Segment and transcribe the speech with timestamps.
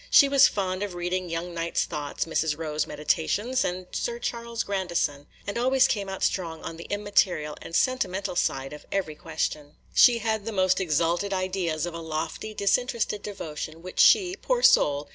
[0.09, 2.57] She was fond of reading Young's Night Thoughts, Mrs.
[2.57, 7.75] Rowe's Meditations, and Sir Charles Grandison, and always came out strong on the immaterial and
[7.75, 9.75] sentimental side of every question.
[9.93, 15.07] She had the most exalted ideas of a lofty, disinterested devotion, which she, poor soul!